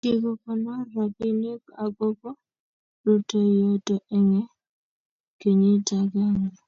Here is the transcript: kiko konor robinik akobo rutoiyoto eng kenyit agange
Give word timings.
kiko 0.00 0.30
konor 0.42 0.80
robinik 0.94 1.62
akobo 1.84 2.30
rutoiyoto 3.04 3.96
eng 4.16 4.32
kenyit 5.40 5.88
agange 6.00 6.60